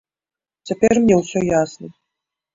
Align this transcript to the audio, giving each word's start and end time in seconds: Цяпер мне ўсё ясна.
Цяпер 0.71 0.91
мне 1.03 1.15
ўсё 1.21 1.39
ясна. 1.61 1.93